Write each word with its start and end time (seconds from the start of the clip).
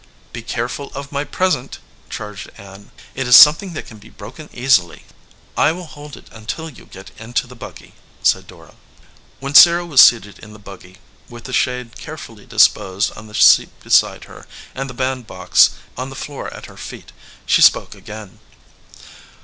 "Be 0.33 0.41
careful 0.41 0.91
of 0.95 1.11
my 1.11 1.23
present," 1.23 1.77
charged 2.09 2.49
Ann. 2.57 2.89
"It 3.13 3.27
is 3.27 3.35
something 3.35 3.73
that 3.73 3.85
can 3.85 3.99
be 3.99 4.09
broken 4.09 4.49
easily." 4.51 5.03
"I 5.55 5.71
will 5.73 5.85
hold 5.85 6.17
it 6.17 6.25
until 6.31 6.71
you 6.71 6.85
get 6.87 7.11
into 7.19 7.45
the 7.45 7.55
buggy," 7.55 7.93
said 8.23 8.47
Dora. 8.47 8.73
When 9.39 9.53
Sarah 9.53 9.85
was 9.85 10.01
seated 10.01 10.39
in 10.39 10.53
the 10.53 10.57
buggy, 10.57 10.97
with 11.29 11.43
the 11.43 11.53
shade 11.53 11.99
carefully 11.99 12.47
disposed 12.47 13.11
on 13.15 13.27
the 13.27 13.35
seat 13.35 13.79
beside 13.81 14.23
her 14.23 14.47
and 14.73 14.89
the 14.89 14.95
bandbox 14.95 15.69
on 15.95 16.09
the 16.09 16.15
floor 16.15 16.51
at 16.51 16.65
her 16.65 16.77
feet, 16.77 17.11
she 17.45 17.61
spoke 17.61 17.93
again. 17.93 18.39